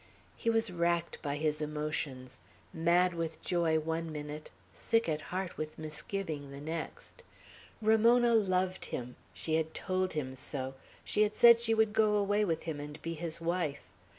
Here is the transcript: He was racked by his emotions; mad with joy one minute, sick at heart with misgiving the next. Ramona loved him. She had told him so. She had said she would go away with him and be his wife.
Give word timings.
He 0.35 0.49
was 0.49 0.71
racked 0.71 1.21
by 1.21 1.35
his 1.35 1.61
emotions; 1.61 2.39
mad 2.73 3.13
with 3.13 3.39
joy 3.43 3.77
one 3.77 4.11
minute, 4.11 4.49
sick 4.73 5.07
at 5.07 5.21
heart 5.29 5.57
with 5.59 5.77
misgiving 5.77 6.49
the 6.49 6.59
next. 6.59 7.21
Ramona 7.83 8.33
loved 8.33 8.85
him. 8.85 9.15
She 9.35 9.57
had 9.57 9.75
told 9.75 10.13
him 10.13 10.35
so. 10.35 10.73
She 11.03 11.21
had 11.21 11.35
said 11.35 11.61
she 11.61 11.75
would 11.75 11.93
go 11.93 12.15
away 12.15 12.43
with 12.43 12.63
him 12.63 12.79
and 12.79 12.99
be 13.03 13.13
his 13.13 13.39
wife. 13.39 13.91